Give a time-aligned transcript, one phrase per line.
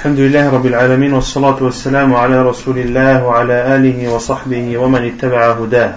[0.00, 5.94] الحمد لله رب العالمين والصلاة والسلام على رسول الله وعلى آله وصحبه ومن اتبع هداه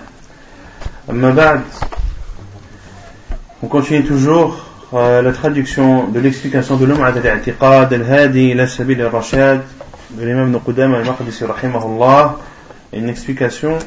[1.09, 1.61] أما بعد
[3.63, 4.57] On continue toujours
[4.93, 9.61] euh, la traduction de l'explication de l'Um'at al-I'tiqad al-Hadi ila Sabil al-Rashad
[10.09, 12.35] de l'imam Nuqudam al-Maqdisi rahimahullah
[12.91, 13.79] une explication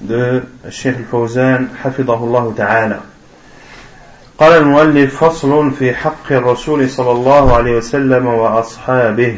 [0.00, 3.02] de Cheikh al-Fawzan hafidahullah ta'ala
[4.40, 9.36] قال المؤلف فصل في حق الرسول صلى الله عليه وسلم وأصحابه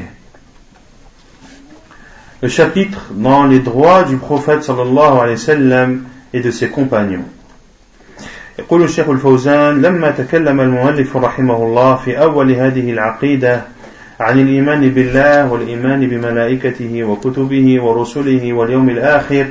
[2.42, 7.26] Le chapitre dans les droits du prophète صلى الله عليه وسلم et de ses compagnons.
[8.58, 13.62] يقول الشيخ الفوزان لما تكلم المؤلف رحمه الله في أول هذه العقيدة
[14.20, 19.46] عن الإيمان بالله والإيمان بملائكته وكتبه ورسله واليوم الآخر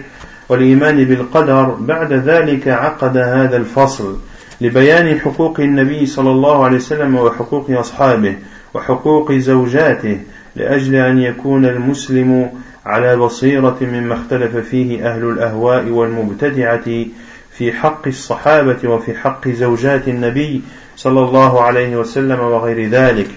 [0.49, 4.17] والإيمان بالقدر بعد ذلك عقد هذا الفصل
[4.61, 8.35] لبيان حقوق النبي صلى الله عليه وسلم وحقوق أصحابه
[8.73, 10.19] وحقوق زوجاته
[10.55, 12.49] لأجل أن يكون المسلم
[12.85, 17.05] على بصيرة مما اختلف فيه أهل الأهواء والمبتدعة
[17.51, 20.61] في حق الصحابة وفي حق زوجات النبي
[20.95, 23.29] صلى الله عليه وسلم وغير ذلك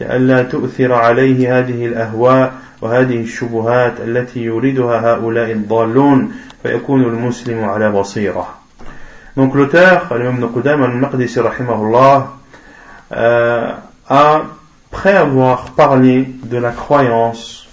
[0.00, 8.61] لئلا تؤثر عليه هذه الأهواء وهذه الشبهات التي يريدها هؤلاء الضالون فيكون المسلم على بصيرة.
[9.36, 11.38] Donc l'auteur, l'imam de Qudam al-Maqdisi
[13.14, 13.72] euh,
[14.08, 17.66] après avoir parlé de la croyance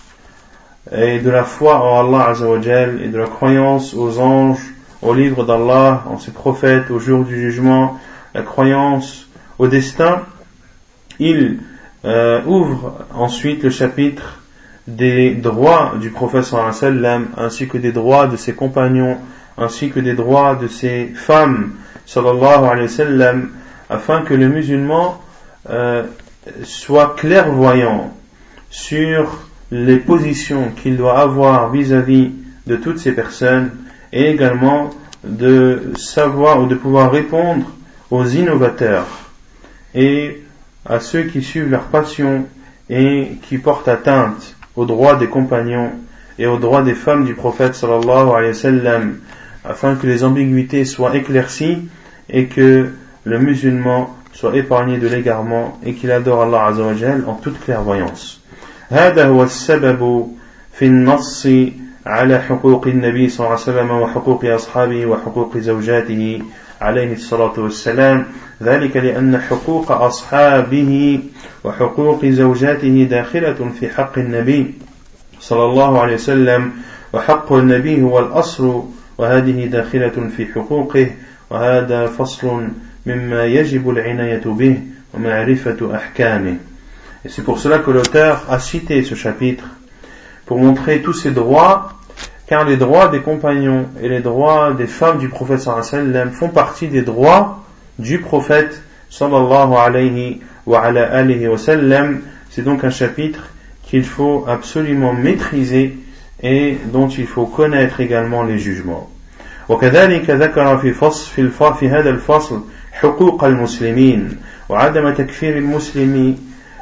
[0.92, 5.44] et de la foi en Allah Azzawajal et de la croyance aux anges, au livre
[5.46, 8.00] d'Allah, en ses prophètes, au jour du jugement,
[8.34, 10.22] la croyance au destin,
[11.20, 11.60] il
[12.06, 14.40] euh, ouvre ensuite le chapitre
[14.88, 19.18] des droits du prophète sallam ainsi que des droits de ses compagnons
[19.60, 21.74] ainsi que des droits de ces femmes,
[22.06, 23.50] sallallahu alayhi wa sallam,
[23.90, 25.22] afin que le musulman
[25.70, 26.04] euh,
[26.64, 28.14] soit clairvoyant
[28.70, 32.32] sur les positions qu'il doit avoir vis-à-vis
[32.66, 33.72] de toutes ces personnes
[34.14, 34.90] et également
[35.24, 37.66] de savoir ou de pouvoir répondre
[38.10, 39.08] aux innovateurs
[39.94, 40.42] et
[40.86, 42.46] à ceux qui suivent leur passion
[42.90, 45.92] et qui portent atteinte aux droits des compagnons
[46.38, 49.20] et aux droits des femmes du prophète sallallahu alayhi wa sallam
[49.69, 51.79] afin que les ambiguïtés soient éclaircies
[52.29, 52.91] et que
[53.25, 58.41] le musulman soit épargné de l'égarement et qu'il adore Allah Azzawajal en toute clairvoyance.
[58.91, 60.27] هذا هو السبب
[60.73, 61.49] في النص
[62.07, 66.43] على حقوق النبي صلى الله عليه وسلم وحقوق أصحابه وحقوق زوجاته
[66.81, 68.27] عليه الصلاة والسلام
[68.63, 71.21] ذلك لأن حقوق أصحابه
[71.65, 74.75] وحقوق زوجاته داخلة في حق النبي
[75.41, 76.73] صلى الله عليه وسلم
[77.13, 78.85] وحق النبي هو الأصل
[79.19, 81.11] وهذه داخلة في حقوقه
[81.51, 82.69] وهذا فصل
[83.07, 84.81] مما يجب العناية به
[85.15, 86.57] ومعرفة أحكامه
[87.25, 89.65] Et c'est pour cela que l'auteur a cité ce chapitre
[90.45, 91.95] pour montrer tous ces droits,
[92.47, 96.89] car les droits des compagnons et les droits des femmes du prophète sallam font partie
[96.89, 97.65] des droits
[97.99, 102.21] du prophète sallallahu alayhi wa ala alihi wa sallam.
[102.51, 103.49] C'est donc un chapitre
[103.85, 105.97] qu'il faut absolument maîtriser
[106.44, 109.10] et dont il faut connaître également les jugements.
[109.70, 111.64] وكذلك ذكر في فصل في, الف...
[111.64, 114.38] في هذا الفصل حقوق المسلمين
[114.70, 116.38] وعدم تكفير المسلم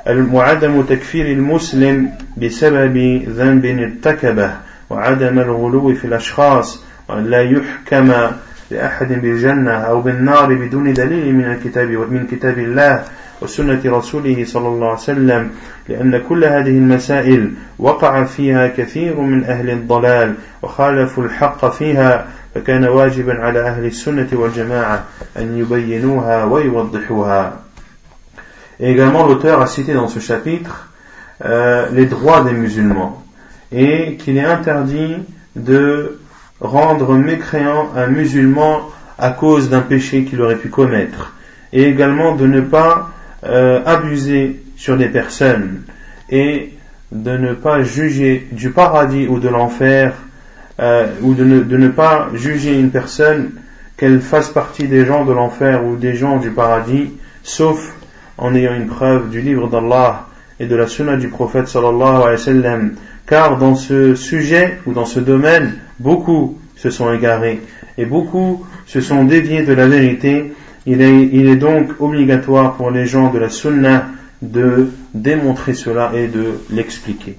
[0.07, 2.97] وعدم تكفير المسلم بسبب
[3.28, 4.51] ذنب ارتكبه
[4.90, 8.13] وعدم الغلو في الأشخاص وأن لا يحكم
[8.72, 13.03] لأحد بالجنة أو بالنار بدون دليل من الكتاب من كتاب الله
[13.41, 15.51] وسنة رسوله صلى الله عليه وسلم
[15.89, 23.33] لأن كل هذه المسائل وقع فيها كثير من أهل الضلال وخالفوا الحق فيها فكان واجبا
[23.33, 25.03] على أهل السنة والجماعة
[25.38, 27.53] أن يبينوها ويوضحوها.
[28.79, 30.89] Également l'auteur a cité dans ce chapitre
[31.44, 33.23] euh, les droits des musulmans
[33.72, 35.17] et qu'il est interdit
[35.55, 36.19] de
[36.59, 41.34] rendre mécréant un musulman à cause d'un péché qu'il aurait pu commettre
[41.73, 43.12] et également de ne pas
[43.45, 45.81] euh, abuser sur des personnes
[46.29, 46.73] et
[47.12, 50.14] de ne pas juger du paradis ou de l'enfer
[50.79, 53.52] euh, ou de ne, de ne pas juger une personne
[53.96, 57.11] qu'elle fasse partie des gens de l'enfer ou des gens du paradis
[57.43, 57.96] sauf
[58.37, 60.28] en ayant une preuve du livre d'Allah
[60.59, 62.91] et de la sunna du prophète sallallahu alayhi wa sallam.
[63.26, 67.60] Car dans ce sujet ou dans ce domaine beaucoup se sont égarés
[67.98, 70.53] et beaucoup se sont déviés de la vérité
[70.86, 74.06] il est, il est donc obligatoire pour les gens de la sunna
[74.42, 77.36] de démontrer cela et de l'expliquer.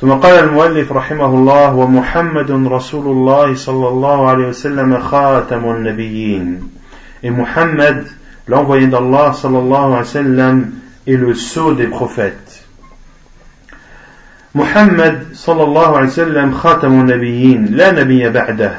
[0.00, 6.60] ثم قال المؤلف رحمه الله ومحمد رسول الله صلى الله عليه وسلم خاتم النبيين
[7.24, 8.06] et Muhammad
[8.46, 10.70] l'envoyé d'Allah صلى الله عليه وسلم
[11.08, 12.51] est le sceau des prophètes
[14.55, 18.73] محمد صلى الله عليه وسلم خاتم النبيين لا نبي بعده.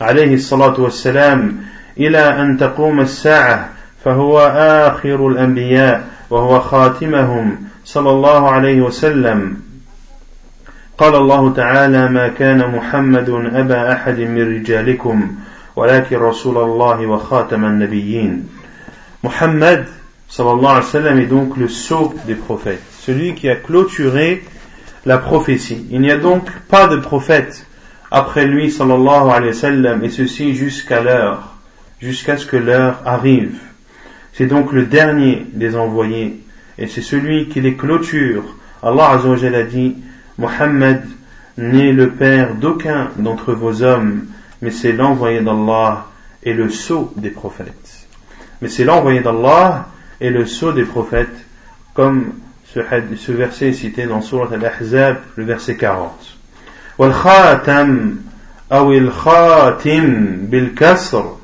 [0.00, 1.56] عليه الصلاة والسلام
[1.98, 3.70] إلى أن تقوم الساعة
[4.04, 4.38] فهو
[4.86, 9.56] آخر الأنبياء وهو خاتمهم صلى الله عليه وسلم.
[10.98, 15.32] قال الله تعالى ما كان محمد أبا أحد من رجالكم
[15.76, 18.48] ولكن رسول الله وخاتم النبيين.
[19.24, 19.84] محمد
[20.28, 22.82] صلى الله عليه وسلم est donc le sceau des prophètes.
[23.00, 24.42] Celui qui a clôturé
[25.06, 25.86] la prophétie.
[25.90, 27.66] Il n'y a donc pas de prophète
[28.10, 31.56] après lui sallallahu alayhi wa sallam et ceci jusqu'à l'heure
[32.00, 33.58] jusqu'à ce que l'heure arrive.
[34.32, 36.40] C'est donc le dernier des envoyés
[36.78, 38.44] et c'est celui qui les clôture.
[38.82, 39.96] Allah Azza a dit
[40.38, 41.02] Mohammed
[41.56, 44.26] n'est le père d'aucun d'entre vos hommes,
[44.60, 46.06] mais c'est l'envoyé d'Allah
[46.42, 48.06] et le sceau des prophètes.
[48.60, 49.88] Mais c'est l'envoyé d'Allah
[50.20, 51.46] et le sceau des prophètes,
[51.94, 52.32] comme
[53.16, 56.36] ce, verset est cité dans Surat Al-Ahzab, le verset 40.
[56.98, 58.16] والخاتم
[58.72, 61.36] أو الخاتم بالكسر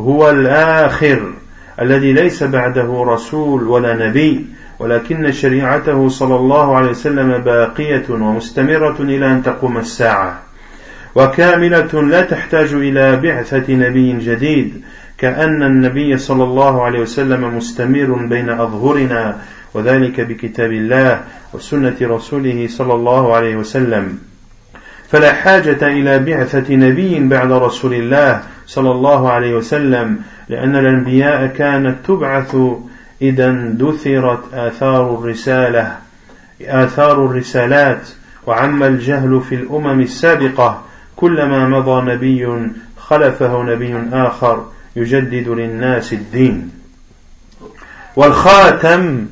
[0.00, 1.32] هو الآخر
[1.80, 4.46] الذي ليس بعده رسول ولا نبي
[4.78, 10.42] ولكن شريعته صلى الله عليه وسلم باقية ومستمرة إلى أن تقوم الساعة
[11.14, 14.82] وكاملة لا تحتاج إلى بعثة نبي جديد
[15.18, 19.38] كأن النبي صلى الله عليه وسلم مستمر بين أظهرنا
[19.76, 21.20] وذلك بكتاب الله
[21.52, 24.18] وسنة رسوله صلى الله عليه وسلم.
[25.08, 30.18] فلا حاجة إلى بعثة نبي بعد رسول الله صلى الله عليه وسلم
[30.48, 32.56] لأن الأنبياء كانت تبعث
[33.22, 35.96] إذا دثرت آثار الرسالة
[36.62, 38.08] آثار الرسالات.
[38.46, 40.82] وعم الجهل في الأمم السابقة
[41.16, 44.64] كلما مضى نبي خلفه نبي آخر
[44.96, 46.70] يجدد للناس الدين.
[48.16, 49.26] والخاتم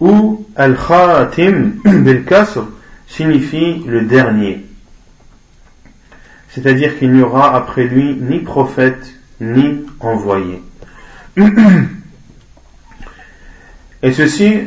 [0.00, 2.64] ou al-khatim bil-kasr
[3.06, 4.64] signifie le dernier.
[6.48, 10.62] C'est-à-dire qu'il n'y aura après lui ni prophète ni envoyé.
[14.02, 14.60] Et ceci,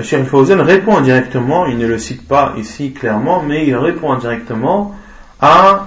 [0.00, 4.94] Cheikh répond directement, il ne le cite pas ici clairement, mais il répond directement
[5.40, 5.86] à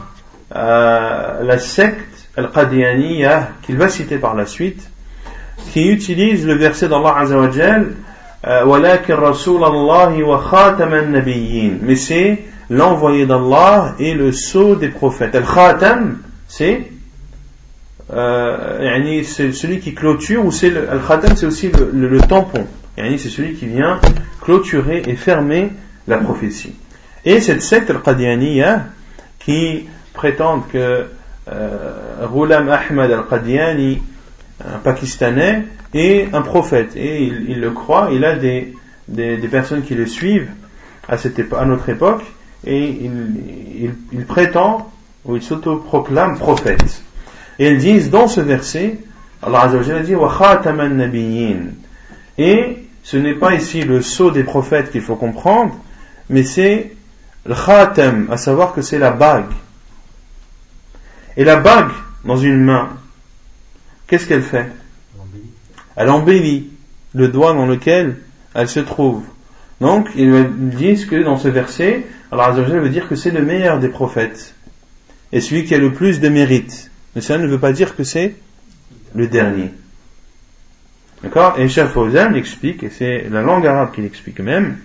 [0.56, 4.90] euh, la secte Al-Qadiyaniyah qu'il va citer par la suite,
[5.72, 7.94] qui utilise le verset d'Allah Azzawajal
[11.82, 15.34] mais c'est l'envoyé d'Allah et le sceau des prophètes.
[15.34, 16.92] Al-Khatam, c'est
[18.14, 24.00] euh, celui qui clôture, ou c'est Al-Khatam, c'est aussi le, tampon c'est celui qui vient
[24.42, 25.72] clôturer et fermer
[26.08, 26.76] la prophétie.
[27.26, 28.86] Et cette secte al-Qadianiyya
[29.40, 31.06] qui prétend que
[31.52, 34.02] euh, Ghulam Ahmad al-Qadiani,
[34.74, 36.96] un Pakistanais, est un prophète.
[36.96, 38.74] Et il, le croit, il a des,
[39.08, 40.50] des, personnes qui le suivent
[41.08, 42.24] à, cette à notre époque,
[42.66, 44.92] et il, il, prétend,
[45.26, 47.04] ou il s'autoproclame prophète.
[47.60, 48.98] Et ils disent dans ce verset,
[49.42, 50.62] Allah Azza wa dit, wa
[52.38, 55.76] Et ce n'est pas ici le sceau des prophètes qu'il faut comprendre,
[56.30, 56.96] mais c'est
[57.46, 59.52] le khatam, à savoir que c'est la bague.
[61.38, 61.92] Et la bague
[62.24, 62.90] dans une main,
[64.08, 64.68] qu'est-ce qu'elle fait
[65.96, 66.70] Elle embellit
[67.14, 68.18] le doigt dans lequel
[68.54, 69.24] elle se trouve.
[69.82, 73.90] Donc, ils disent que dans ce verset, Allah veut dire que c'est le meilleur des
[73.90, 74.56] prophètes
[75.32, 76.92] et celui qui a le plus de mérite.
[77.16, 78.36] Mais ça ne veut pas dire que c'est
[79.14, 79.72] le dernier.
[81.24, 81.56] D'accord?
[81.58, 84.78] Et Cheikh Fawzan explique, et c'est la langue arabe qui l'explique même,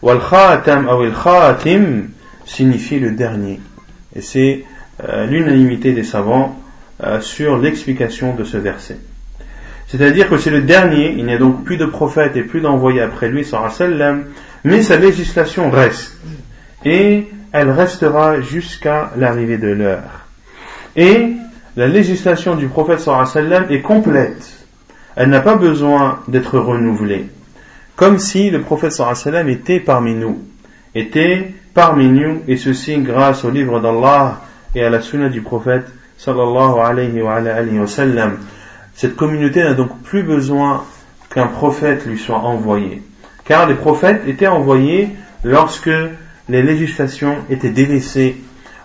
[0.00, 2.10] Wal khatam ou khatim
[2.44, 3.60] signifie le dernier.
[4.14, 4.64] Et c'est
[5.02, 6.60] euh, l'unanimité des savants
[7.02, 8.98] euh, sur l'explication de ce verset.
[9.86, 13.00] C'est-à-dire que c'est le dernier, il n'y a donc plus de prophètes et plus d'envoyés
[13.00, 14.24] après lui, sallam,
[14.64, 16.18] mais sa législation reste.
[16.84, 20.26] Et elle restera jusqu'à l'arrivée de l'heure.
[20.94, 21.32] Et
[21.76, 24.58] la législation du prophète sallam est complète
[25.18, 27.26] elle n'a pas besoin d'être renouvelée.
[27.96, 30.44] Comme si le prophète sallam était parmi nous,
[30.94, 34.42] était parmi nous, et ceci grâce au livre d'Allah
[34.76, 35.86] et à la sunna du prophète
[36.18, 38.38] sallallahu alayhi wa, alayhi wa sallam.
[38.94, 40.84] Cette communauté n'a donc plus besoin
[41.30, 43.02] qu'un prophète lui soit envoyé.
[43.44, 45.10] Car les prophètes étaient envoyés
[45.44, 45.90] lorsque
[46.48, 48.36] les législations étaient délaissées,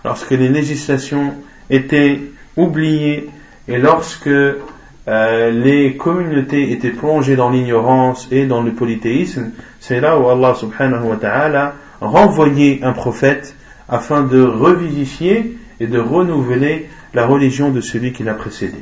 [0.04, 1.34] lorsque les législations
[1.68, 2.20] étaient
[2.56, 3.28] oubliées
[3.66, 9.50] et lorsque euh, les communautés étaient plongées dans l'ignorance et dans le polythéisme,
[9.80, 13.54] c'est là où Allah subhanahu wa ta'ala renvoyait un prophète
[13.88, 18.78] afin de revivifier et de renouveler la religion de celui qui l'a précédé.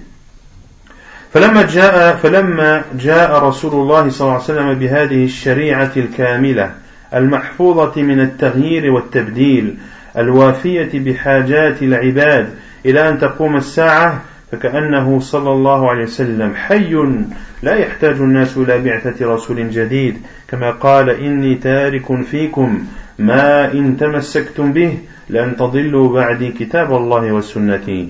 [1.34, 6.70] فلما جاء فلما جاء رسول الله صلى الله عليه وسلم بهذه الشريعة الكاملة
[7.14, 9.76] المحفوظة من التغيير والتبديل
[10.18, 12.54] الوافية بحاجات العباد
[12.86, 14.22] إلى أن تقوم الساعة
[14.52, 16.94] فكأنه صلى الله عليه وسلم حي
[17.62, 20.18] لا يحتاج الناس إلى بعثة رسول جديد
[20.48, 22.84] كما قال إني تارك فيكم
[23.21, 24.97] ما إن تمسكتم به
[25.29, 28.07] لن تضلوا بعدي كتاب الله والسنة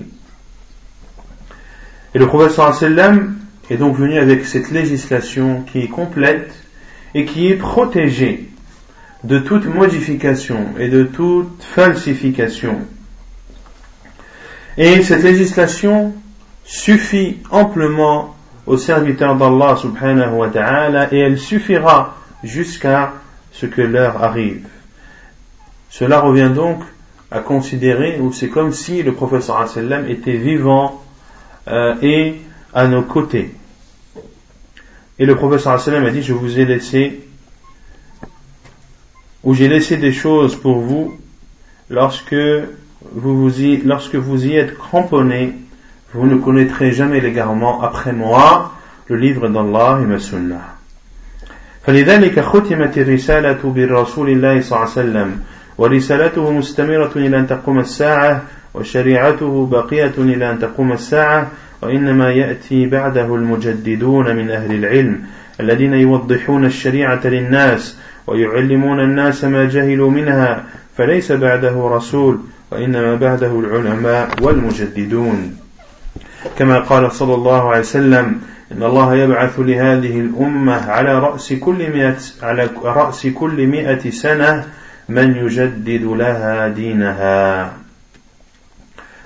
[2.14, 3.36] Et le prophète sallam
[3.70, 6.54] est donc venu avec cette législation qui est complète
[7.14, 8.48] et qui est protégée
[9.24, 12.78] de toute modification et de toute falsification.
[14.78, 16.14] Et cette législation
[16.64, 23.14] suffit amplement aux serviteurs d'Allah subhanahu wa ta'ala et elle suffira jusqu'à
[23.52, 24.66] ce que l'heure arrive.
[25.92, 26.82] Cela revient donc
[27.30, 31.02] à considérer, ou c'est comme si le professeur sallam était vivant
[31.68, 32.36] euh, et
[32.72, 33.54] à nos côtés.
[35.18, 37.20] Et le professeur sallam a dit, je vous ai laissé,
[39.44, 41.18] ou j'ai laissé des choses pour vous
[41.90, 42.34] lorsque
[43.12, 45.54] vous, vous y, lorsque vous y êtes cramponné
[46.14, 48.72] vous ne connaîtrez jamais l'égarement après moi,
[49.08, 50.74] le livre d'Allah et ma sunnah.
[51.86, 55.40] فلذلك ختمت الرسالة بالرسول الله صلى الله عليه وسلم
[55.77, 58.41] ورسالته مستمرة إلى أن تقوم الساعة
[58.73, 61.47] وشريعته باقية إلى أن تقوم الساعة
[61.81, 65.21] وإنما يأتي بعده المجددون من أهل العلم
[65.59, 70.63] الذين يوضحون الشريعة للناس ويعلمون الناس ما جهلوا منها
[70.97, 72.39] فليس بعده رسول
[72.71, 75.57] وإنما بعده العلماء والمجددون.
[76.57, 82.15] كما قال صلى الله عليه وسلم إن الله يبعث لهذه الأمة على رأس كل مئة
[82.41, 84.65] على رأس كل مئة سنة
[85.09, 87.73] من يجدد لها دينها.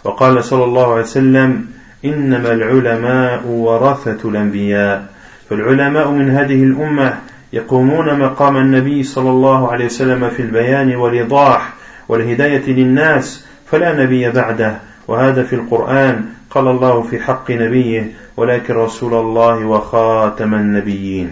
[0.03, 1.65] وقال صلى الله عليه وسلم
[2.05, 5.05] إنما العلماء ورثة الأنبياء.
[5.49, 7.17] فالعلماء من هذه الأمة
[7.53, 11.73] يقومون مقام النبي صلى الله عليه وسلم في البيان والإيضاح
[12.09, 14.77] والهداية للناس فلا نبي بعده.
[15.07, 21.31] وهذا في القرآن قال الله في حق نبيه ولكن رسول الله وخاتم النبيين.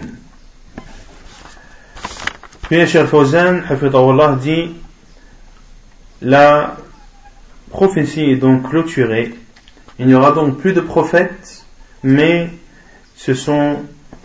[2.68, 3.62] Puis Cheikh Fawzan,
[4.40, 4.74] dit
[6.20, 6.76] La
[7.70, 9.34] prophétie est donc clôturée.
[10.00, 11.64] Il n'y aura donc plus de prophètes,
[12.02, 12.50] mais
[13.14, 13.76] ce sont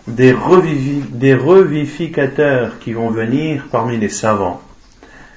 [0.08, 4.60] des, revivi des revificateurs qui vont venir parmi les savants.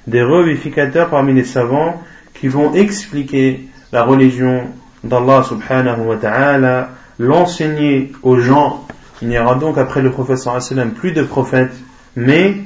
[0.08, 2.02] Des revificateurs parmi les savants
[2.34, 4.64] qui vont expliquer la religion
[5.04, 8.84] d'Allah subhanahu wa ta'ala, l'enseigner aux gens.
[9.22, 11.76] Il n'y aura donc après le prophète sallam plus de prophètes,
[12.16, 12.56] mais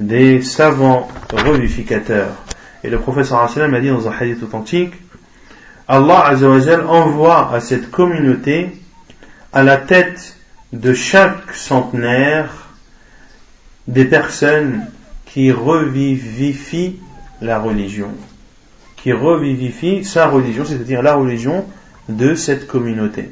[0.00, 2.34] des savants revificateurs.
[2.82, 4.94] Et le prophète sallam a dit dans un hadith authentique,
[5.86, 8.72] Allah azawajal envoie à cette communauté
[9.52, 10.36] à la tête
[10.72, 12.50] de chaque centenaire
[13.86, 14.86] des personnes
[15.26, 16.98] qui revivifient
[17.40, 18.10] la religion
[19.02, 21.64] qui revivifie sa religion, c'est-à-dire la religion
[22.08, 23.30] de cette communauté.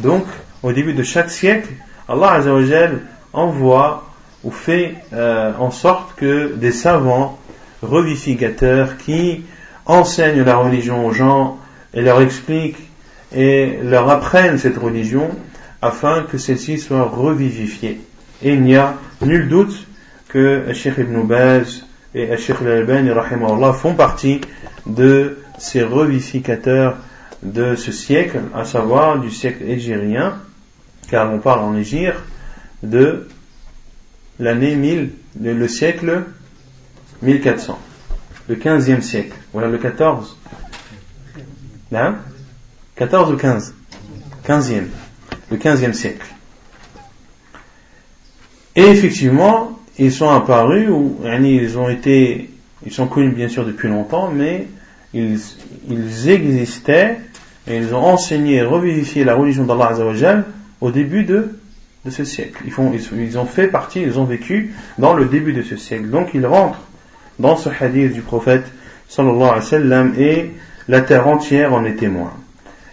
[0.00, 0.24] Donc,
[0.62, 1.70] au début de chaque siècle,
[2.08, 3.00] Allah Azzawajal
[3.32, 4.07] envoie
[4.44, 7.38] ou fait euh, en sorte que des savants
[7.82, 9.44] revificateurs qui
[9.86, 11.58] enseignent la religion aux gens
[11.94, 12.88] et leur expliquent
[13.34, 15.30] et leur apprennent cette religion
[15.82, 18.00] afin que celle-ci soit revivifiée.
[18.42, 19.86] Et il n'y a nul doute
[20.28, 23.10] que Sheikh Ibn Baz et Sheikh Al-Albani
[23.74, 24.40] font partie
[24.86, 26.96] de ces revificateurs
[27.42, 30.34] de ce siècle, à savoir du siècle égérien,
[31.10, 32.14] car on parle en Égir
[32.82, 33.28] de
[34.38, 36.24] l'année 1000, le siècle
[37.22, 37.78] 1400,
[38.48, 40.36] le 15e siècle, voilà le 14.
[41.90, 42.16] Là
[42.96, 43.74] 14 ou 15
[44.46, 44.84] 15e,
[45.50, 46.26] le 15e siècle.
[48.76, 52.50] Et effectivement, ils sont apparus, ou ils ont été,
[52.86, 54.68] ils sont connus bien sûr depuis longtemps, mais
[55.12, 55.38] ils,
[55.90, 57.18] ils existaient
[57.66, 60.44] et ils ont enseigné et revivifié la religion d'Allah
[60.80, 61.57] au début de,
[62.08, 62.62] de ce siècle.
[62.66, 66.08] Ils, ont fait partie, ils ont vécu dans le début de ce siècle.
[66.08, 66.82] Donc ils rentrent
[67.38, 68.64] dans ce hadith du prophète
[69.08, 70.50] sallallahu alayhi wa sallam et
[70.88, 72.32] la terre entière en est témoin.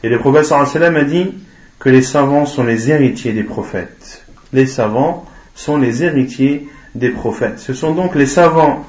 [0.03, 1.33] Et le prophète sallallahu alayhi wa sallam a dit
[1.79, 4.23] que les savants sont les héritiers des prophètes.
[4.53, 7.59] Les savants sont les héritiers des prophètes.
[7.59, 8.85] Ce sont donc les savants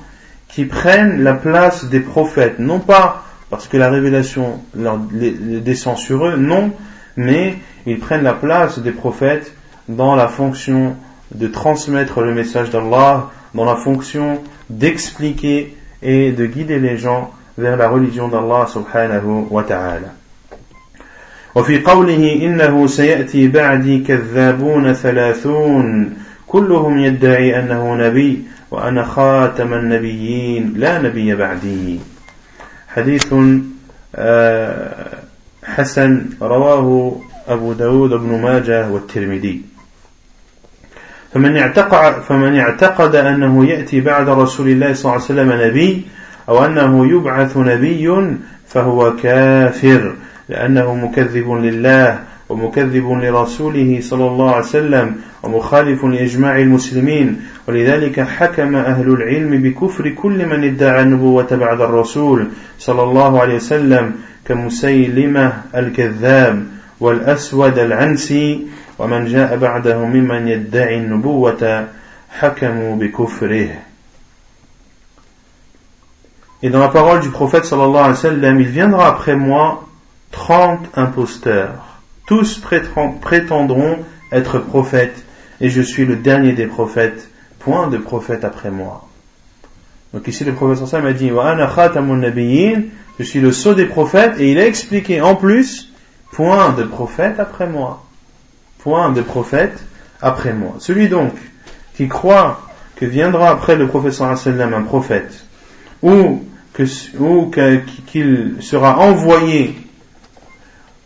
[0.48, 6.36] qui prennent la place des prophètes, non pas parce que la révélation descend sur eux,
[6.36, 6.72] non,
[7.16, 7.56] mais
[7.86, 9.55] ils prennent la place des prophètes
[9.87, 10.95] dans la fonction
[11.33, 17.77] de transmettre le message d'Allah, dans la fonction d'expliquer et de guider les gens vers
[17.77, 20.13] la religion d'Allah subhanahu wa ta'ala.
[21.55, 26.13] وفي قوله إنه سيأتي بعدي كذابون ثلاثون
[26.47, 31.99] كلهم يدعي أنه نبي وأنا خاتم النبيين لا نبي بعدي
[32.87, 33.33] حديث
[35.63, 37.15] حسن رواه
[37.47, 39.61] أبو داود بن ماجه والترمذي
[41.36, 46.02] فمن اعتقد, فمن اعتقد أنه يأتي بعد رسول الله صلى الله عليه وسلم نبي
[46.48, 48.26] أو أنه يبعث نبي
[48.68, 50.14] فهو كافر
[50.48, 57.40] لأنه مكذب لله ومكذب لرسوله صلى الله عليه وسلم ومخالف لإجماع المسلمين.
[57.68, 64.12] ولذلك حكم أهل العلم بكفر كل من ادعى النبوة بعد الرسول صلى الله عليه وسلم
[64.48, 66.66] كمسيلمة الكذاب
[67.00, 68.66] والأسود العنسي.
[68.99, 71.87] ومن جاء بعده ممن يدعي النبوة
[72.29, 73.69] حكموا بكفره
[76.63, 79.87] Et dans la parole du prophète sallallahu alayhi wa sallam, il viendra après moi
[80.31, 81.99] 30 imposteurs.
[82.27, 82.61] Tous
[83.21, 83.97] prétendront
[84.31, 85.25] être prophètes,
[85.59, 89.07] et je suis le dernier des prophètes, point de prophète après moi.
[90.13, 92.75] Donc ici le prophète sallallahu alayhi wa sallam a dit,
[93.17, 95.91] je suis le sceau des prophètes, et il a expliqué en plus,
[96.31, 98.03] point de prophète après moi.
[98.86, 99.84] Point de prophète
[100.22, 100.76] après moi.
[100.78, 101.32] Celui donc
[101.96, 102.60] qui croit
[102.94, 105.44] que viendra après le prophète sallam un prophète,
[106.02, 109.74] ou qu'il sera envoyé,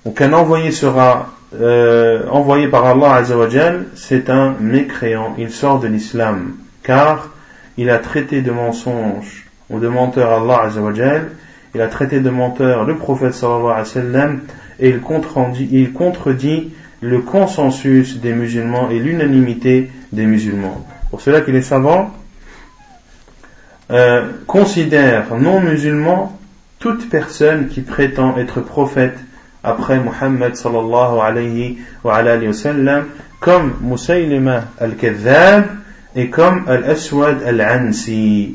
[0.04, 5.88] ou qu'un envoyé sera euh, envoyé par Allah Azzawajal, c'est un mécréant, il sort de
[5.88, 7.30] l'islam, car
[7.78, 11.30] il a traité de mensonge ou de menteur Allah Azzawajal,
[11.74, 14.38] il a traité de menteur le prophète sallallahu alayhi
[14.80, 20.84] et il contredit le consensus des musulmans et l'unanimité des musulmans.
[21.10, 22.12] Pour cela que les savants
[23.90, 26.38] euh, considère non musulman
[26.78, 29.18] toute personne qui prétend être prophète
[29.62, 33.04] après Muhammad sallallahu alayhi wa, alayhi wa sallam
[33.40, 35.64] comme Musaylima al-Kadhab
[36.14, 38.54] et comme al-Aswad al-Ansi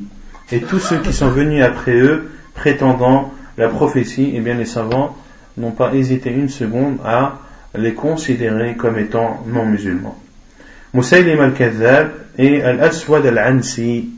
[0.52, 5.16] et tous ceux qui sont venus après eux prétendant la prophétie eh bien les savants
[5.58, 7.40] n'ont pas hésité une seconde à
[7.78, 10.18] les considérer comme étant non musulmans
[10.96, 14.10] Musaylima al-Kadhab et al-Aswad al-Ansi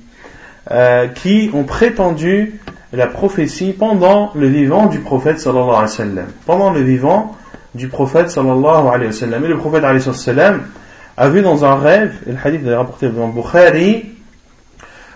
[0.69, 2.59] euh, qui ont prétendu
[2.93, 6.27] la prophétie pendant le vivant du prophète sallallahu alayhi wa sallam.
[6.45, 7.35] Pendant le vivant
[7.73, 9.45] du prophète sallallahu alayhi wa sallam.
[9.45, 10.61] Et le prophète alayhi wa sallam
[11.17, 14.05] a vu dans un rêve, le hadith est rapporté dans Bukhari,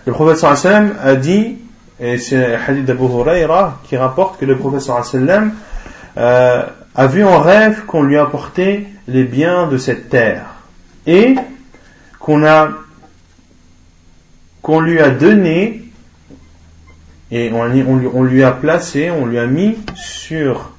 [0.04, 1.58] le prophète sallallahu alayhi wa sallam a dit,
[2.00, 5.52] et c'est le hadith d'Abu Huraira qui rapporte que le prophète sallallahu alayhi wa sallam
[6.18, 6.62] euh,
[6.94, 10.46] a vu en rêve qu'on lui apportait les biens de cette terre.
[11.06, 11.34] Et
[12.18, 12.38] qu'on
[14.80, 15.82] lui a donné
[17.30, 20.72] et on, lui a placé, on lui a mis sur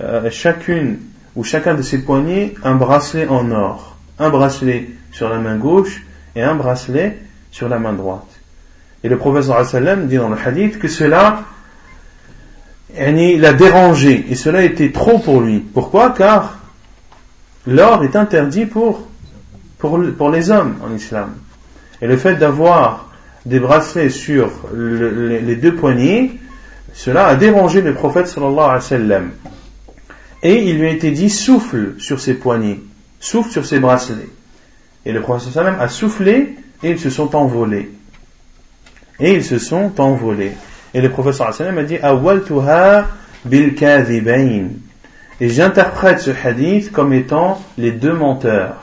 [0.00, 0.98] euh, chacune
[1.36, 3.96] ou chacun de ses poignets un bracelet en or.
[4.18, 6.02] Un bracelet sur la main gauche
[6.34, 7.18] et un bracelet
[7.52, 8.26] sur la main droite.
[9.04, 11.44] Et le professeur sallam dit dans le hadith que cela
[12.96, 15.58] l'a dérangé et cela était trop pour lui.
[15.58, 16.10] Pourquoi?
[16.10, 16.58] Car
[17.66, 19.06] l'or est interdit pour,
[19.78, 21.34] pour, les hommes en islam.
[22.02, 23.10] Et le fait d'avoir
[23.46, 26.32] des bracelets sur les, deux poignets,
[26.92, 29.30] cela a dérangé le prophète sallallahu alayhi wa sallam.
[30.42, 32.80] Et il lui a été dit souffle sur ses poignets,
[33.20, 34.28] souffle sur ses bracelets.
[35.06, 37.90] Et le prophète sallallahu alayhi wa sallam a soufflé et ils se sont envolés.
[39.18, 40.52] Et ils se sont envolés.
[40.94, 42.78] Et le prophète sallallahu alayhi wa sallam
[43.44, 44.68] a dit bil
[45.40, 48.76] Et j'interprète ce hadith comme étant les deux menteurs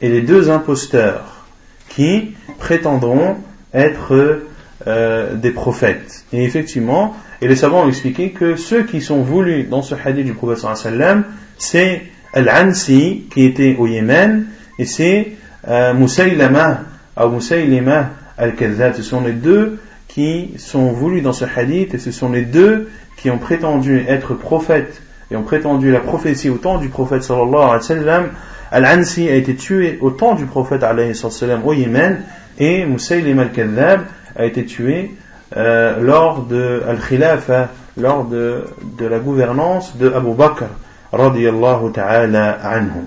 [0.00, 1.46] et les deux imposteurs
[1.88, 3.36] qui prétendront
[3.72, 4.42] être
[4.86, 6.24] euh, des prophètes.
[6.32, 10.24] Et effectivement, et les savants ont expliqué que ceux qui sont voulus dans ce hadith
[10.24, 11.24] du prophète sallam,
[11.58, 14.46] c'est Al-Ansi qui était au Yémen
[14.78, 15.32] et c'est
[15.68, 16.82] euh, Musaylama
[17.16, 18.94] ou Musaylima Al-Kadhab.
[18.94, 19.78] Ce sont les deux
[20.14, 24.34] qui sont voulus dans ce hadith et ce sont les deux qui ont prétendu être
[24.34, 28.28] prophètes et ont prétendu la prophétie au temps du prophète sallallahu alayhi wa sallam
[28.70, 32.22] Al-Ansi a été tué au temps du prophète au Yémen
[32.58, 34.02] et Moussaïlim al-Kadhab
[34.36, 35.14] a été tué
[35.56, 38.64] euh, lors de Al-Khilafa, lors de,
[38.98, 40.64] de la gouvernance de Abu Bakr
[41.12, 43.04] radiyallahu ta'ala anhu.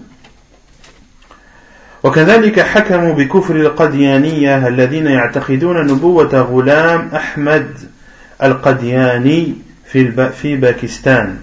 [2.04, 7.68] وكذلك حكموا بكفر القديانية الذين يعتقدون نبوة غلام أحمد
[8.44, 9.54] القدياني
[9.86, 11.36] في في باكستان.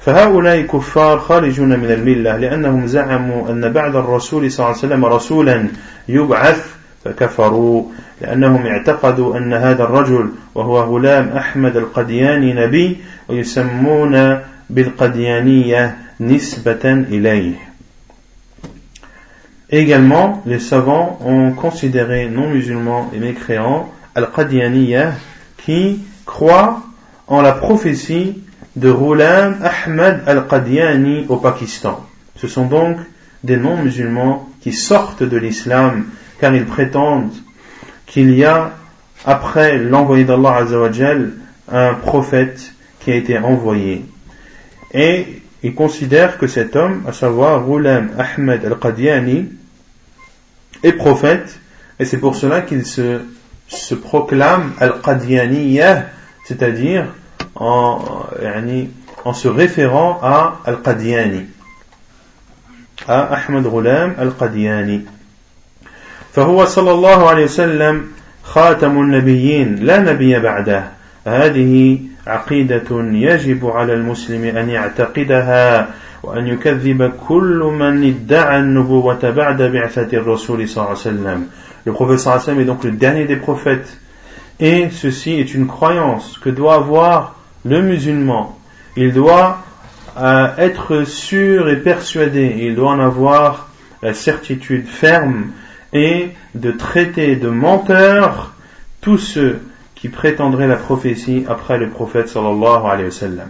[0.00, 5.66] فهؤلاء كفار خارجون من الملة لأنهم زعموا أن بعد الرسول صلى الله عليه وسلم رسولا
[6.08, 6.66] يبعث
[7.04, 7.84] فكفروا
[8.20, 12.96] لأنهم اعتقدوا أن هذا الرجل وهو غلام أحمد القدياني نبي
[13.28, 14.38] ويسمون
[14.70, 17.54] بالقديانية نسبة إليه.
[19.70, 25.12] Également, les savants ont considéré non-musulmans et mécréants Al-Qadianiyah
[25.58, 26.82] qui croient
[27.26, 28.42] en la prophétie
[28.76, 32.06] de Roulam Ahmad Al-Qadiani au Pakistan.
[32.36, 32.98] Ce sont donc
[33.44, 36.06] des non-musulmans qui sortent de l'islam
[36.40, 37.32] car ils prétendent
[38.06, 38.72] qu'il y a,
[39.24, 41.32] après l'envoyé d'Allah Azzawajal,
[41.70, 44.04] un prophète qui a été envoyé.
[44.94, 49.48] Et ils considèrent que cet homme, à savoir Roulam Ahmed Al-Qadiani,
[50.83, 51.59] est prophète,
[51.99, 53.21] et c'est pour cela qu'il se,
[53.67, 56.05] se proclame Al-Qadianiyah,
[56.45, 57.07] c'est-à-dire
[57.55, 57.99] en,
[59.25, 61.45] en se référant à Al-Qadiani,
[63.07, 65.05] à Ahmed Roulam Al-Qadiani.
[66.33, 68.07] فهو صلى الله عليه وسلم
[68.43, 70.83] خاتم النبيين لا نبي بعده
[71.25, 75.87] هذه عقيدة يجب على المسلم أن يعتقدها
[76.23, 81.47] وأن يكذب كل من ادعى النبوة بعد بعثة الرسول صلى الله عليه وسلم
[81.85, 83.97] Le prophète sallallahu alayhi wa sallam est donc le dernier des prophètes.
[84.59, 88.57] Et ceci est une croyance que doit avoir le musulman.
[88.95, 89.57] Il doit
[90.17, 93.69] euh, être sûr et persuadé, il doit en avoir
[94.01, 95.47] la certitude ferme
[95.91, 98.53] et de traiter de menteurs
[99.01, 99.59] tous ceux
[100.00, 103.48] qui prétendraient la prophétie après le prophète sallallahu alayhi wa sallam.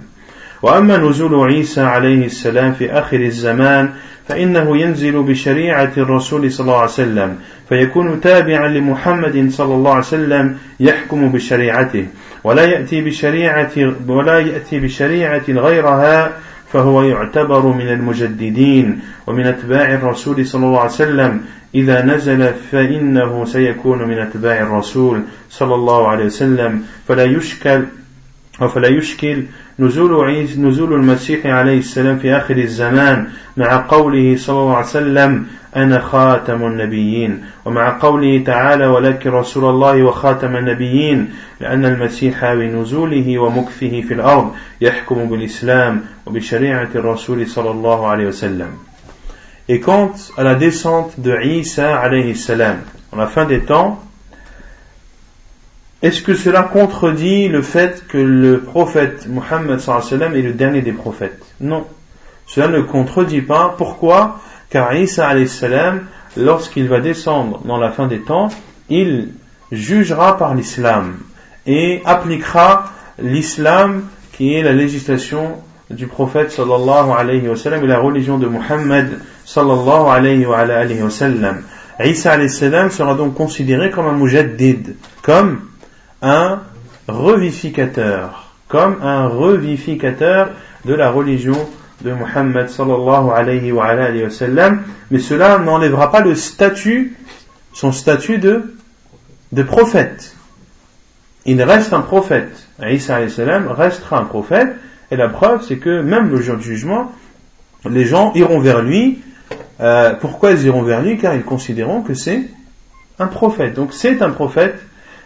[0.62, 3.90] وأما نزول عيسى عليه السلام في آخر الزمان
[4.28, 10.58] فإنه ينزل بشريعة الرسول صلى الله عليه وسلم فيكون تابعا لمحمد صلى الله عليه وسلم
[10.80, 12.06] يحكم بشريعته
[12.44, 13.72] ولا يأتي بشريعة
[14.08, 16.32] ولا يأتي بشريعة غيرها
[16.72, 21.40] فهو يعتبر من المجددين ومن أتباع الرسول صلى الله عليه وسلم.
[21.74, 26.82] إذا نزل فإنه سيكون من أتباع الرسول صلى الله عليه وسلم.
[27.08, 27.84] فلا يشكل
[28.58, 29.42] فلا يشكل
[29.80, 35.46] نزول عيسى نزول المسيح عليه السلام في آخر الزمان مع قوله صلى الله عليه وسلم
[35.76, 37.44] أنا خاتم النبيين.
[37.64, 41.30] ومع قوله تعالى ولكن رسول الله وخاتم النبيين.
[41.60, 48.70] لأن المسيح بنزوله ومكثه في الأرض يحكم بالإسلام وبشريعة الرسول صلى الله عليه وسلم.
[49.68, 52.78] Et quant à la descente de Isa alayhi salam,
[53.12, 54.02] en la fin des temps,
[56.00, 59.26] est-ce que cela contredit le fait que le prophète
[59.78, 61.44] sallam est le dernier des prophètes?
[61.60, 61.86] Non.
[62.46, 63.74] Cela ne contredit pas.
[63.76, 64.40] Pourquoi?
[64.70, 66.06] Car Isa salam,
[66.36, 68.48] lorsqu'il va descendre dans la fin des temps,
[68.88, 69.30] il
[69.72, 71.16] jugera par l'islam
[71.66, 75.56] et appliquera l'islam qui est la législation
[75.90, 81.02] du prophète sallallahu alayhi wa sallam et la religion de Muhammad sallallahu alayhi wa, alayhi
[81.02, 81.62] wa sallam.
[81.98, 85.67] Isa sera donc considéré comme un mujaddid, comme
[86.22, 86.62] un
[87.06, 90.50] revificateur, comme un revificateur
[90.84, 91.68] de la religion
[92.02, 97.16] de Muhammad sallallahu alayhi wa, alayhi sallam, mais cela n'enlèvera pas le statut,
[97.72, 98.74] son statut de,
[99.52, 100.34] de prophète.
[101.44, 102.68] Il reste un prophète.
[102.80, 104.76] Isa alayhi salam restera un prophète,
[105.10, 107.12] et la preuve, c'est que même le jour du jugement,
[107.88, 109.20] les gens iront vers lui.
[109.80, 111.16] Euh, pourquoi ils iront vers lui?
[111.16, 112.50] Car ils considéreront que c'est
[113.18, 113.74] un prophète.
[113.74, 114.78] Donc c'est un prophète,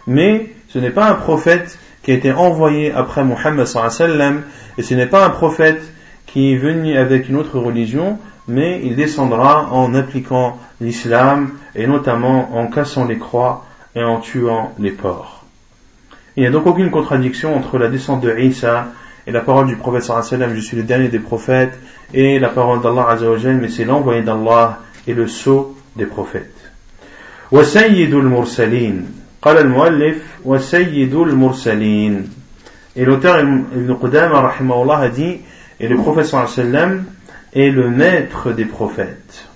[0.07, 4.44] mais ce n'est pas un prophète qui a été envoyé après Muhammad sallam,
[4.78, 5.82] et ce n'est pas un prophète
[6.26, 12.58] qui est venu avec une autre religion, mais il descendra en appliquant l'islam, et notamment
[12.58, 15.44] en cassant les croix et en tuant les porcs.
[16.36, 18.88] Il n'y a donc aucune contradiction entre la descente de Isa
[19.26, 21.78] et la parole du prophète sallam, je suis le dernier des prophètes,
[22.14, 26.54] et la parole d'Allah azawajal, mais c'est l'envoyé d'Allah et le sceau des prophètes.
[27.52, 29.06] وسيد المرسلين
[29.43, 32.29] قال المؤلف وسيد المرسلين.
[32.97, 35.41] Et l'auteur Ibn Qudama rahimahullah a dit
[35.81, 37.05] et le prophète sallam
[37.53, 39.49] est le maître des prophètes.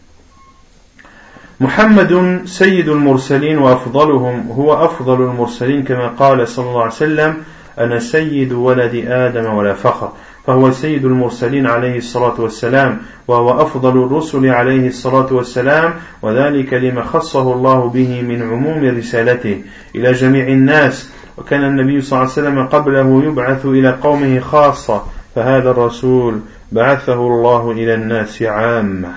[1.60, 7.36] محمد سيد المرسلين وأفضلهم هو أفضل المرسلين كما قال صلى الله عليه وسلم
[7.78, 10.12] أنا سيد ولد آدم ولا فخر
[10.46, 17.52] فهو سيد المرسلين عليه الصلاة والسلام وهو أفضل الرسل عليه الصلاة والسلام وذلك لما خصه
[17.52, 19.62] الله به من عموم رسالته
[19.94, 25.02] إلى جميع الناس وكان النبي صلى الله عليه وسلم قبله يبعث إلى قومه خاصة
[25.34, 26.40] فهذا الرسول
[26.72, 29.12] بعثه الله إلى الناس عامة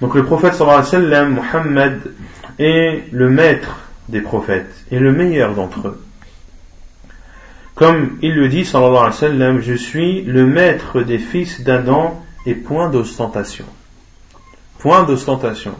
[0.00, 2.00] Donc le prophète sallallahu alayhi wa sallam, Muhammad,
[2.58, 6.00] est le maître des prophètes et le meilleur d'entre eux.
[7.80, 12.22] Comme il le dit, sallallahu alayhi wa sallam, je suis le maître des fils d'Adam
[12.44, 13.64] et point d'ostentation.
[14.80, 15.72] Point d'ostentation.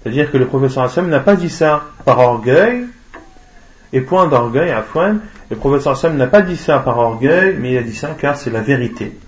[0.00, 2.84] C'est-à-dire que le professeur Hassan n'a pas dit ça par orgueil,
[3.92, 5.16] et point d'orgueil, à point,
[5.50, 8.36] le professeur Hassan n'a pas dit ça par orgueil, mais il a dit ça car
[8.36, 9.18] c'est la vérité.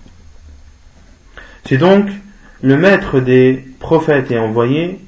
[1.65, 2.05] C'est donc
[2.63, 5.01] le maître des prophètes et envoyés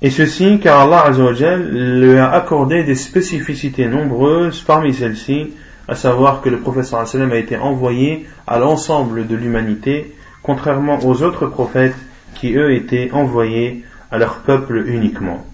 [0.00, 5.50] Et ceci car Allah lui a accordé des spécificités nombreuses parmi celles-ci,
[5.87, 11.47] à savoir que le prophète a été envoyé à l'ensemble de l'humanité, contrairement aux autres
[11.47, 11.95] prophètes
[12.35, 15.45] qui eux étaient envoyés à leur peuple uniquement.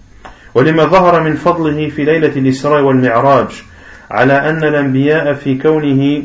[0.56, 3.62] ولما ظهر من فضله في ليلة الإسراء والمعراج
[4.10, 6.22] على أن الأنبياء في كونه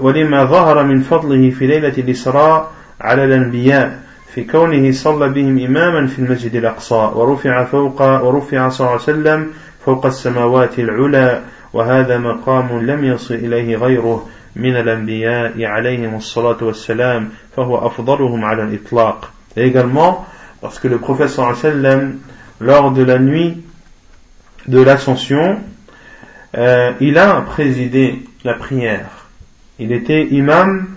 [0.00, 3.98] ولما ظهر من فضله في ليلة الإسراء على الأنبياء
[4.34, 9.46] في كونه صلى بهم إماما في المسجد الأقصى ورفع فوق ورفع صلى الله عليه وسلم
[9.86, 11.42] فوق السماوات العلى
[11.74, 19.32] وهذا مقام لم يصل إليه غيره من الأنبياء عليهم الصلاة والسلام فهو أفضلهم على الإطلاق
[19.56, 20.26] Et également,
[20.60, 22.18] parce que le prophète sallam,
[22.60, 23.62] lors de la nuit
[24.68, 25.58] de l'ascension,
[26.56, 29.26] euh, il a présidé la prière.
[29.80, 30.88] Il était imam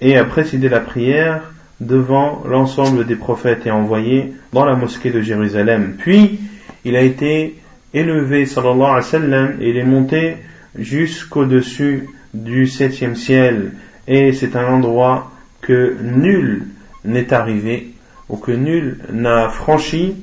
[0.00, 1.42] et a présidé la prière
[1.80, 5.96] devant l'ensemble des prophètes et envoyés dans la mosquée de Jérusalem.
[5.98, 6.40] Puis,
[6.84, 7.58] il a été
[7.94, 10.36] élevé, sallallahu alayhi wa sallam, et il est monté
[10.78, 13.72] jusqu'au-dessus du septième ciel.
[14.06, 16.66] Et c'est un endroit que nul
[17.04, 17.90] n'est arrivé,
[18.28, 20.16] ou que nul n'a franchi,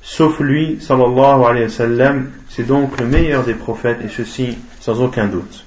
[0.00, 2.30] sauf lui, sallallahu alayhi wa sallam.
[2.48, 5.64] C'est donc le meilleur des prophètes, et ceci sans aucun doute.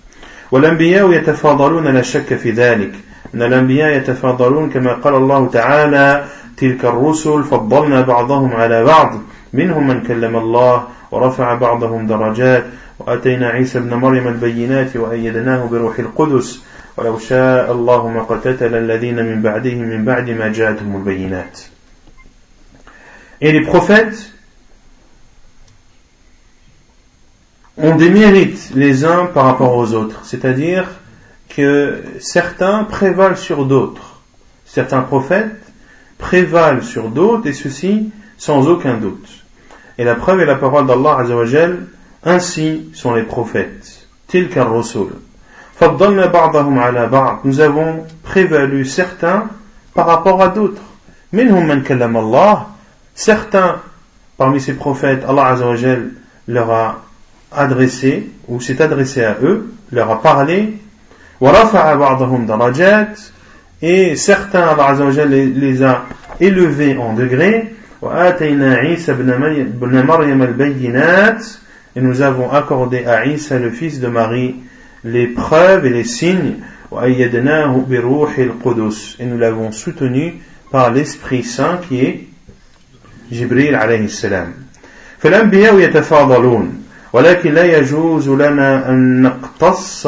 [3.35, 6.25] أن الأنبياء يتفاضلون كما قال الله تعالى
[6.57, 9.21] تلك الرسل فضلنا بعضهم على بعض
[9.53, 12.65] منهم من كلم الله ورفع بعضهم درجات
[12.99, 16.61] وأتينا عيسى ابن مريم البينات وأيدناه بروح القدس
[16.97, 21.59] ولو شاء الله ما قتتل الذين من بعدهم من بعد ما جاءتهم البينات
[23.41, 24.31] Et les prophètes
[27.77, 30.87] ont des mérites les uns par rapport aux autres, c'est-à-dire
[31.49, 34.21] que certains prévalent sur d'autres.
[34.65, 35.61] Certains prophètes
[36.17, 39.38] prévalent sur d'autres et ceci sans aucun doute.
[40.00, 41.80] Et la preuve est la parole d'Allah Azzawajal.
[42.24, 44.06] Ainsi sont les prophètes.
[44.28, 45.08] Tel qu'un Rasul.
[47.44, 49.48] Nous avons prévalu certains
[49.92, 50.80] par rapport à d'autres.
[51.36, 52.66] Allah.
[53.14, 53.76] Certains
[54.38, 56.12] parmi ces prophètes, Allah Azzawajal
[56.48, 57.02] leur a
[57.52, 60.78] adressé, ou s'est adressé à eux, leur a parlé.
[63.82, 66.04] Et certains, Allah Azzawajal les a
[66.40, 71.45] élevés en degrés وآتينا عيسى بن مريم البينات
[71.97, 74.55] et nous avons accordé à Isa le fils de Marie
[75.03, 80.33] les preuves et les signes وأيدناه بروح القدس et nous l'avons soutenu
[80.71, 82.19] par l'Esprit Saint qui est
[83.31, 84.53] جبريل عليه السلام
[85.19, 90.07] فالأنبياء يتفاضلون ولكن لا يجوز لنا أن نقتص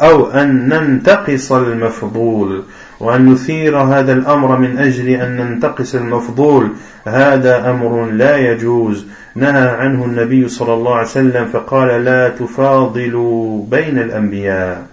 [0.00, 2.64] أو أن ننتقص المفضول
[3.00, 6.70] وأن نثير هذا الأمر من أجل أن ننتقص المفضول
[7.04, 13.98] هذا أمر لا يجوز نهى عنه النبي صلى الله عليه وسلم فقال لا تفاضلوا بين
[13.98, 14.86] الأنبياء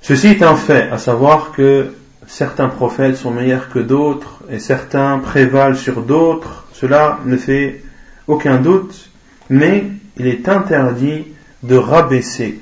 [0.00, 1.92] Ceci est un fait, à savoir que
[2.26, 6.64] certains prophètes sont meilleurs que d'autres et certains prévalent sur d'autres.
[6.72, 7.82] Cela ne fait
[8.26, 9.10] aucun doute,
[9.50, 9.84] mais
[10.16, 11.26] il est interdit
[11.62, 12.58] de rabaisser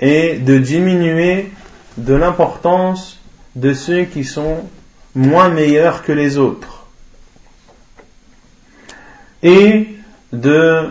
[0.00, 1.50] et de diminuer
[1.97, 3.19] de l'importance
[3.55, 4.63] de ceux qui sont
[5.15, 6.85] moins meilleurs que les autres.
[9.43, 9.87] Et
[10.31, 10.89] de,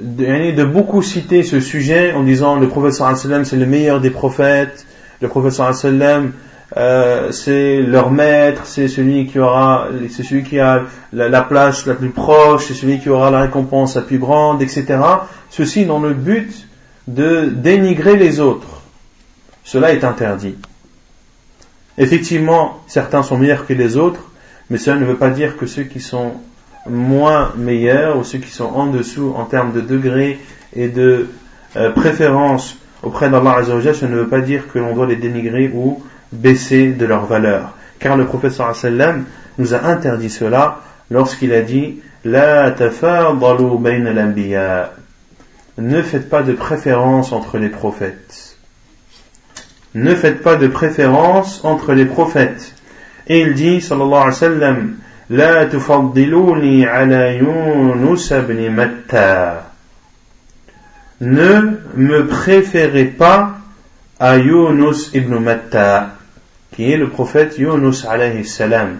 [0.00, 4.86] de, beaucoup citer ce sujet en disant le prophète sallam c'est le meilleur des prophètes,
[5.20, 6.32] le prophète sallam
[6.76, 10.80] euh, c'est leur maître, c'est celui qui aura, a
[11.12, 14.62] la, la, place la plus proche, c'est celui qui aura la récompense la plus grande,
[14.62, 14.98] etc.
[15.50, 16.68] Ceci dans le but
[17.08, 18.79] de dénigrer les autres.
[19.70, 20.56] Cela est interdit.
[21.96, 24.28] Effectivement, certains sont meilleurs que les autres,
[24.68, 26.32] mais cela ne veut pas dire que ceux qui sont
[26.88, 30.40] moins meilleurs ou ceux qui sont en dessous en termes de degré
[30.74, 31.28] et de
[31.76, 35.70] euh, préférence auprès d'Allah Azzawajal, ça ne veut pas dire que l'on doit les dénigrer
[35.72, 36.02] ou
[36.32, 37.76] baisser de leur valeur.
[38.00, 39.24] Car le prophète sallam
[39.58, 40.80] nous a interdit cela
[41.12, 42.74] lorsqu'il a dit La
[45.78, 48.49] ne faites pas de préférence entre les prophètes.
[49.94, 52.74] Ne faites pas de préférence entre les prophètes.
[53.26, 54.96] Et il dit, sallallahu alayhi wa sallam,
[55.30, 59.70] La tufaddiluni ala Yunus ibn Matta.
[61.20, 63.58] Ne me préférez pas
[64.18, 66.16] à Yunus ibn Matta,
[66.72, 68.98] qui est le prophète Yunus alayhi salam.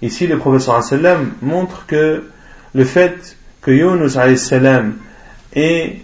[0.00, 2.24] Ici, le wa sallam montre que
[2.74, 4.96] le fait que Yunus alayhi salam
[5.54, 6.00] et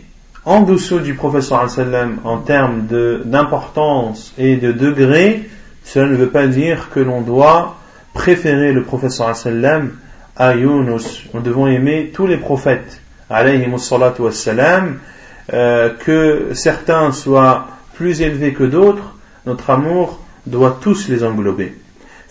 [0.47, 2.87] en dessous du professeur sallam en termes
[3.25, 5.49] d'importance et de degré,
[5.83, 7.77] cela ne veut pas dire que l'on doit
[8.13, 9.91] préférer le prophète sallam
[10.35, 11.23] à Yunus.
[11.33, 14.99] Nous devons aimer tous les prophètes, wassalam,
[15.53, 21.73] euh, que certains soient plus élevés que d'autres, notre amour doit tous les englober.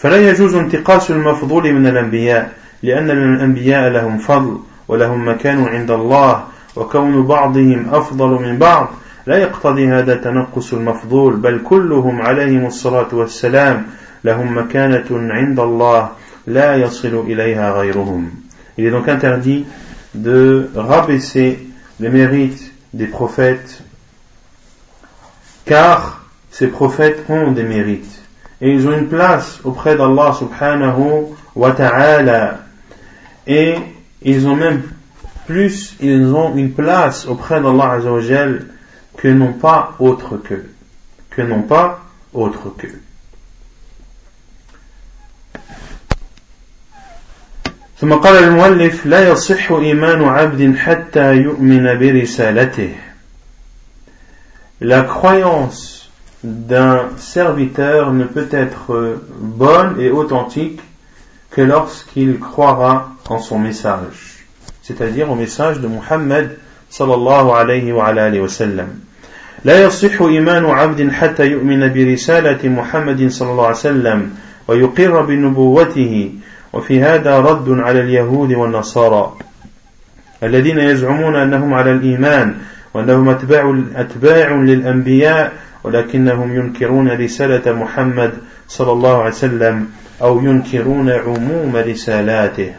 [0.03, 6.45] فلا يجوز انتقاص المفضول من الأنبياء لأن الأنبياء لهم فضل ولهم مكان عند الله
[6.78, 8.90] وكون بعضهم أفضل من بعض
[9.28, 13.86] لا يقتضي هذا تنقص المفضول بل كلهم عليهم الصلاة والسلام
[14.24, 16.10] لهم مكانة عند الله
[16.48, 18.30] لا يصل إليها غيرهم
[18.78, 19.66] Il est donc interdit
[20.14, 21.68] de rabaisser
[22.00, 23.82] les mérites des prophètes
[25.66, 28.22] car ces prophètes ont des mérites
[28.62, 32.60] et ils ont une place auprès d'Allah subhanahu wa ta'ala
[33.48, 33.76] et
[34.22, 34.84] ils ont même
[35.47, 38.67] plus ils ont une place auprès d'Allah Azzawajal
[39.17, 40.65] que non pas autre que
[41.31, 42.01] que non pas
[42.33, 42.89] autre que
[48.03, 52.95] ثم قال المؤلف لا يصح إيمان عبد حتى يؤمن برسالته
[54.81, 56.11] La croyance
[56.43, 60.81] d'un serviteur ne peut être bonne et authentique
[61.51, 64.36] que lorsqu'il croira en son message.
[64.88, 66.52] C'est-à-dire au message de Muhammad
[66.90, 68.88] sallallahu alayhi wa alayhi wa sallam.
[69.66, 74.30] لا يصح إيمان عبد حتى يؤمن برسالة محمد صلى الله عليه وسلم
[74.68, 76.32] ويقر بنبوته
[76.74, 79.38] وفي هذا رد على اليهود والنصارى
[80.44, 82.56] الذين يزعمون أنهم على الإيمان
[82.94, 88.34] وأنهم أتباع, أتباع للأنبياء ولكنهم ينكرون رسالة محمد
[88.68, 89.88] صلى الله عليه وسلم
[90.22, 92.72] أو ينكرون عموم رسالاته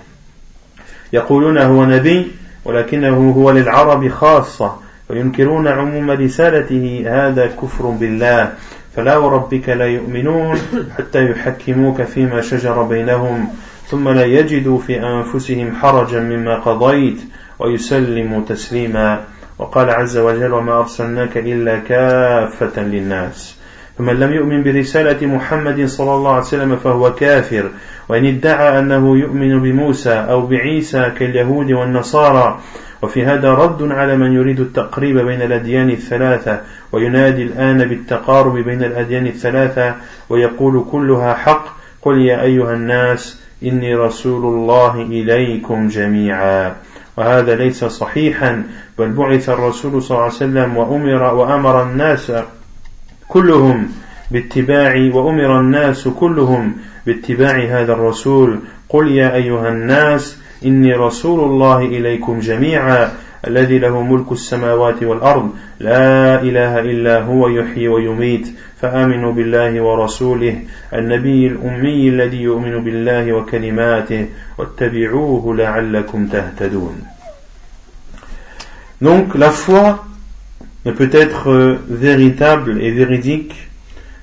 [1.13, 2.33] يقولون هو نبي
[2.65, 4.77] ولكنه هو للعرب خاصة
[5.11, 8.53] وينكرون عموم رسالته هذا كفر بالله.
[8.97, 10.59] فلا وربك لا يؤمنون
[10.99, 13.49] حتى يحكموك فيما شجر بينهم
[13.87, 17.19] ثم لا يجدوا في أنفسهم حرجا مما قضيت
[17.59, 19.21] ويسلموا تسليما.
[19.59, 23.58] وقال عز وجل وما أرسلناك إلا كافة للناس.
[23.99, 27.71] فمن لم يؤمن برسالة محمد صلى الله عليه وسلم فهو كافر.
[28.09, 32.61] وإن ادعى أنه يؤمن بموسى أو بعيسى كاليهود والنصارى.
[33.03, 36.61] وفي هذا رد على من يريد التقريب بين الأديان الثلاثة
[36.93, 39.95] وينادي الآن بالتقارب بين الأديان الثلاثة
[40.29, 41.65] ويقول كلها حق
[42.03, 46.73] قل يا أيها الناس إني رسول الله إليكم جميعا.
[47.17, 48.63] وهذا ليس صحيحا
[48.99, 52.33] بل بعث الرسول صلى الله عليه وسلم وأمر وأمر الناس
[53.29, 53.89] كلهم
[54.31, 58.59] باتباع وأمر الناس كلهم باتباع هذا الرسول.
[58.89, 63.13] قل يا أيها الناس إني رسول الله إليكم جميعا
[63.47, 65.51] الذي له ملك السماوات والأرض.
[65.81, 68.49] لا إله إلا هو يحيي ويميت.
[68.81, 70.63] فآمنوا بالله ورسوله
[70.95, 74.27] النبي الأمي الذي يؤمن بالله وكلماته.
[74.59, 77.03] واتبعوه لعلكم تهتدون.
[79.01, 80.08] Donc la foi
[80.85, 83.69] ne peut être véritable et véridique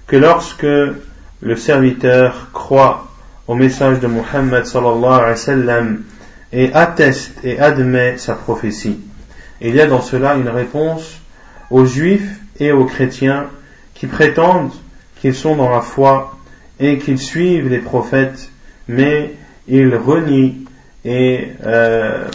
[0.08, 3.08] que lorsque le serviteur croit
[3.48, 6.04] au message de Muhammad sallallahu alayhi wa sallam
[6.52, 9.00] et atteste et admet sa prophétie.
[9.62, 11.20] il y a dans cela une réponse
[11.70, 13.48] aux juifs et aux chrétiens
[13.94, 14.72] qui prétendent
[15.20, 16.38] qu'ils sont dans la foi
[16.80, 18.50] et qu'ils suivent les prophètes,
[18.88, 19.34] mais
[19.68, 20.66] ils renient
[21.04, 22.28] et euh,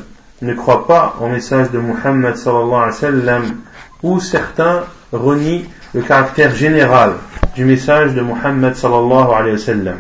[0.43, 3.57] ne croient pas au message de Muhammad sallallahu alayhi wa sallam,
[4.03, 7.15] ou certains renient le caractère général
[7.55, 9.99] du message de Muhammad sallallahu alayhi wa sallam.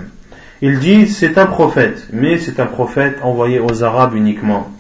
[0.62, 4.70] Ils disent c'est un prophète, mais c'est un prophète envoyé aux Arabes uniquement.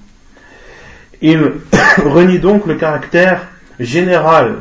[1.20, 1.52] Ils
[2.04, 4.56] renient donc le caractère général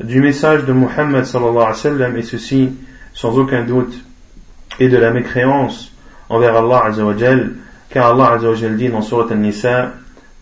[0.00, 2.70] du message de Muhammad sallallahu alayhi wa sallam, et ceci,
[3.14, 3.94] sans aucun doute,
[4.78, 5.92] est de la mécréance
[6.28, 7.54] envers Allah azawajal,
[7.88, 9.92] car Allah azawajal dit dans Surat An-Nisa,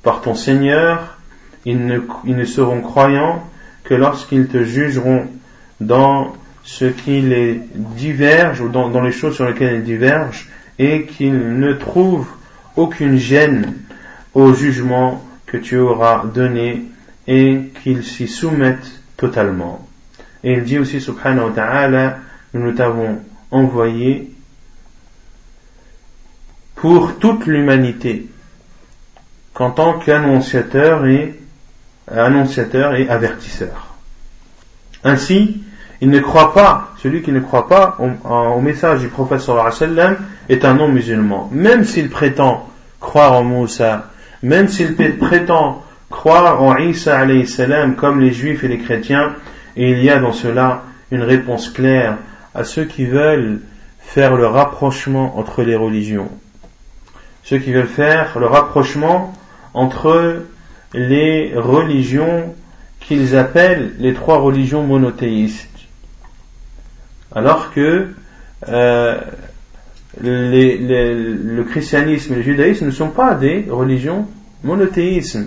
[0.02, 1.18] par ton Seigneur,
[1.64, 3.42] ils ne, ils ne seront croyants
[3.84, 5.26] que lorsqu'ils te jugeront
[5.80, 6.32] dans
[6.64, 10.48] ce qui les diverge ou dans, les choses sur lesquelles ils divergent
[10.78, 12.28] et qu'ils ne trouvent
[12.76, 13.74] aucune gêne
[14.32, 16.84] au jugement que tu auras donné
[17.28, 19.86] et qu'ils s'y soumettent totalement.
[20.42, 22.18] Et il dit aussi subhanahu wa ta'ala,
[22.54, 24.30] nous t'avons envoyé
[26.74, 28.26] pour toute l'humanité
[29.52, 31.34] qu'en tant qu'annonciateur et
[32.10, 33.94] annonciateur et avertisseur.
[35.04, 35.62] Ainsi,
[36.00, 40.16] il ne croit pas, celui qui ne croit pas au, message du prophète sallallahu
[40.48, 41.48] est un non-musulman.
[41.52, 42.68] Même s'il prétend
[43.00, 44.10] croire en Moussa,
[44.42, 49.34] même s'il prétend croire en Isa alayhi salam comme les juifs et les chrétiens,
[49.76, 52.18] et il y a dans cela une réponse claire
[52.54, 53.60] à ceux qui veulent
[53.98, 56.30] faire le rapprochement entre les religions.
[57.42, 59.32] Ceux qui veulent faire le rapprochement
[59.74, 60.44] entre
[60.94, 62.54] les religions
[63.00, 65.68] qu'ils appellent les trois religions monothéistes.
[67.34, 68.08] Alors que
[68.68, 69.20] euh,
[70.22, 74.28] le christianisme et le judaïsme ne sont pas des religions
[74.62, 75.38] monothéistes.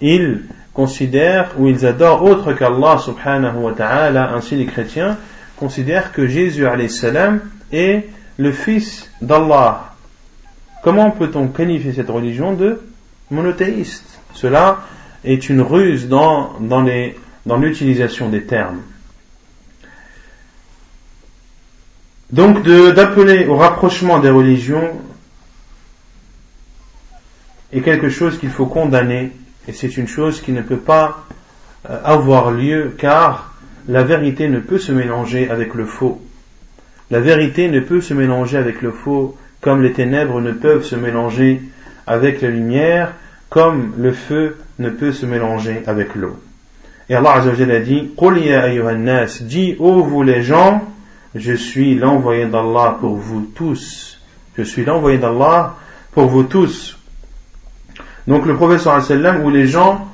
[0.00, 0.42] Ils
[0.74, 5.16] considèrent ou ils adorent autre qu'Allah subhanahu wa ta'ala, ainsi les chrétiens
[5.56, 7.40] considèrent que Jésus salam
[7.72, 9.94] est le fils d'Allah.
[10.82, 12.80] Comment peut-on qualifier cette religion de
[13.30, 14.17] monothéiste?
[14.40, 14.84] Cela
[15.24, 16.54] est une ruse dans,
[17.60, 18.82] l'utilisation des termes.
[22.30, 24.92] Donc d'appeler au rapprochement des religions
[27.72, 29.32] est quelque chose qu'il faut condamner
[29.66, 31.26] et c'est une chose qui ne peut pas
[31.90, 33.54] euh, avoir lieu car
[33.88, 36.22] la vérité ne peut se mélanger avec le faux.
[37.10, 40.94] La vérité ne peut se mélanger avec le faux comme les ténèbres ne peuvent se
[40.94, 41.60] mélanger
[42.06, 43.14] avec la lumière,
[43.48, 46.38] comme le feu ne peut se mélanger avec l'eau.
[47.08, 48.10] Et Allah Azzawajal a dit,
[49.42, 50.82] dis, ô vous les gens,
[51.34, 54.18] je suis l'envoyé d'Allah pour vous tous.
[54.56, 55.76] Je suis l'envoyé d'Allah
[56.12, 56.98] pour vous tous.
[58.26, 60.06] Donc le prophète sallam où les gens,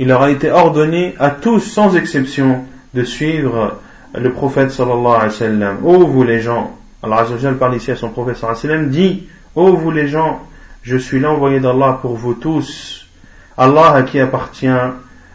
[0.00, 2.64] il leur a été ordonné à tous sans exception
[2.94, 3.78] de suivre
[4.14, 5.76] le prophète sallallahu alayhi wa sallam.
[5.84, 9.92] Ô vous les gens, Allah Azzawajal parle ici à son prophète sallallahu dit, ô vous
[9.92, 10.42] les gens,
[10.84, 13.08] je suis l'envoyé d'Allah pour vous tous.
[13.56, 14.66] Allah à qui appartient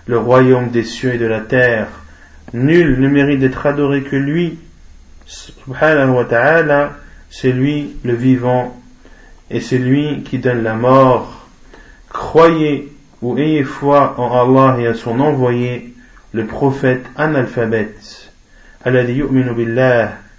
[0.06, 1.88] le royaume des cieux et de la terre.
[2.54, 4.60] Nul ne mérite d'être adoré que lui
[5.26, 6.91] subhanahu wa ta'ala,
[7.32, 8.80] c'est lui le vivant
[9.50, 11.47] et c'est lui qui donne la mort.
[12.10, 12.93] Croyez
[13.24, 15.93] ou ayez foi en Allah et à son envoyé,
[16.32, 18.32] le prophète analphabète,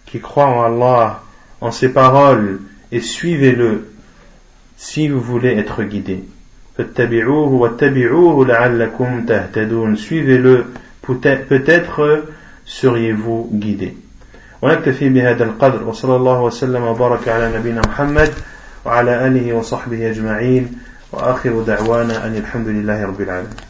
[0.07, 1.23] qui croit en Allah,
[1.61, 2.61] en ses paroles,
[2.93, 3.90] et suivez-le
[4.80, 6.24] si vous voulez être guidé.
[9.96, 10.66] Suivez-le,
[11.02, 12.24] peut-être
[12.66, 13.98] seriez-vous guidé.
[14.62, 18.34] ونكتفي بهذا القدر وصلى الله وسلم وبارك على نبينا محمد
[18.86, 20.80] وعلى آله وصحبه أجمعين
[21.12, 23.69] وآخر دعوانا أن الحمد لله رب العالمين